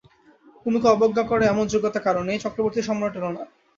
[0.61, 3.43] কুমুকে অবজ্ঞা করে এমন যোগ্যতা কারো নেই, চক্রবর্তী-সম্রাটেরও না।